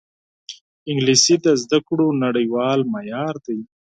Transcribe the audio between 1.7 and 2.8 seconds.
کړو نړیوال